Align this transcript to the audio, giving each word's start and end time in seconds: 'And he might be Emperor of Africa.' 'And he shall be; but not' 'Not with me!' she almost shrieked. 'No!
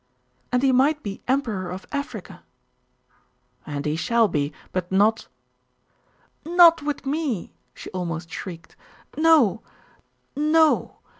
'And 0.51 0.63
he 0.63 0.71
might 0.71 1.03
be 1.03 1.21
Emperor 1.27 1.69
of 1.69 1.85
Africa.' 1.91 2.41
'And 3.67 3.85
he 3.85 3.95
shall 3.95 4.27
be; 4.27 4.51
but 4.71 4.91
not' 4.91 5.27
'Not 6.43 6.81
with 6.81 7.05
me!' 7.05 7.53
she 7.75 7.91
almost 7.91 8.31
shrieked. 8.31 8.75
'No! 9.15 9.61